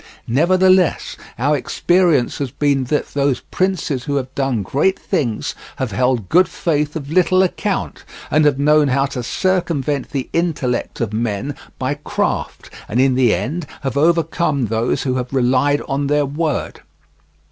[0.27, 6.27] Nevertheless our experience has been that those princes who have done great things have held
[6.27, 11.53] good faith of little account, and have known how to circumvent the intellect of men
[11.77, 16.81] by craft, and in the end have overcome those who have relied on their word.